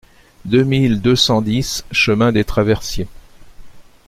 [0.45, 3.07] deux mille deux cent dix chemin des Traversiers